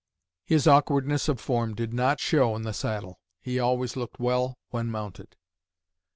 [0.47, 3.19] His awkwardness of form did not show in the saddle.
[3.39, 5.35] He always looked well when mounted."